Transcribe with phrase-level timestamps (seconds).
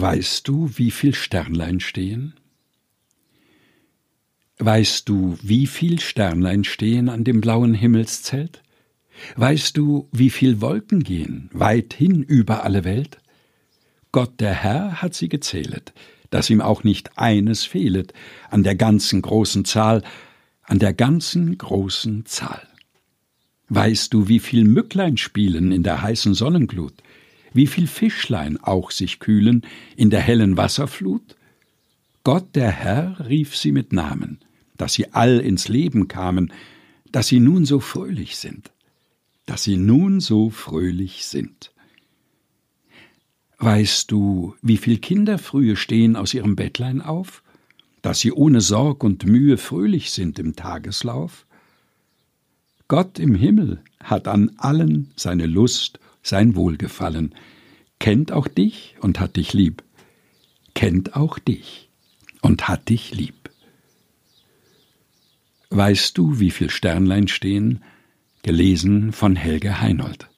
[0.00, 2.32] Weißt du, wie viel Sternlein stehen?
[4.58, 8.62] Weißt du, wie viel Sternlein stehen an dem blauen Himmelszelt?
[9.36, 13.18] Weißt du, wie viel Wolken gehen, weit hin über alle Welt?
[14.10, 15.92] Gott der Herr hat sie gezählet,
[16.30, 18.14] dass ihm auch nicht eines fehlet
[18.48, 20.02] an der ganzen großen Zahl,
[20.62, 22.66] an der ganzen großen Zahl.
[23.68, 26.94] Weißt du, wie viel Mücklein spielen in der heißen Sonnenglut?
[27.52, 29.62] Wie viel Fischlein auch sich kühlen
[29.96, 31.36] in der hellen Wasserflut?
[32.22, 34.38] Gott der Herr rief sie mit Namen,
[34.76, 36.52] dass sie all ins Leben kamen,
[37.10, 38.70] dass sie nun so fröhlich sind,
[39.46, 41.72] dass sie nun so fröhlich sind.
[43.58, 47.42] Weißt du, wie viel Kinder frühe stehen aus ihrem Bettlein auf,
[48.00, 51.46] dass sie ohne Sorg und Mühe fröhlich sind im Tageslauf?
[52.88, 57.34] Gott im Himmel hat an allen seine Lust sein Wohlgefallen,
[57.98, 59.82] kennt auch dich und hat dich lieb,
[60.74, 61.90] kennt auch dich
[62.40, 63.50] und hat dich lieb.
[65.70, 67.84] Weißt du, wie viel Sternlein stehen?
[68.42, 70.29] Gelesen von Helge Heinold.